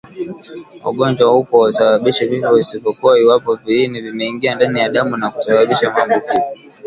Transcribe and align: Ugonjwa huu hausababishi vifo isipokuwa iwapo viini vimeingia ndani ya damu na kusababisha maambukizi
Ugonjwa 0.85 1.27
huu 1.29 1.47
hausababishi 1.51 2.25
vifo 2.25 2.57
isipokuwa 2.59 3.19
iwapo 3.19 3.55
viini 3.55 4.01
vimeingia 4.01 4.55
ndani 4.55 4.79
ya 4.79 4.89
damu 4.89 5.17
na 5.17 5.31
kusababisha 5.31 5.91
maambukizi 5.91 6.67